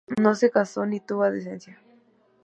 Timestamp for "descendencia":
1.29-1.77